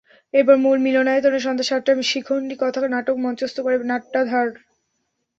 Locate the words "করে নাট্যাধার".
3.61-4.47